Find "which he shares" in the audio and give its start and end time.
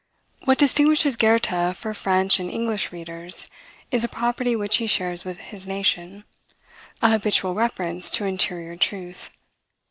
4.55-5.23